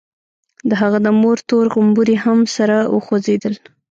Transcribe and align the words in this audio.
د 0.69 0.71
هغه 0.81 0.97
د 1.05 1.07
مور 1.21 1.37
تور 1.49 1.65
غومبري 1.73 2.17
هم 2.23 2.39
سره 2.55 2.77
وخوځېدل. 2.95 3.53